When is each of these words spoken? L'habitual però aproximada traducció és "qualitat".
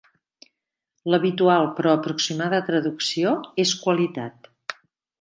L'habitual 1.15 1.69
però 1.81 1.95
aproximada 1.97 2.65
traducció 2.73 3.37
és 3.67 3.79
"qualitat". 3.87 4.53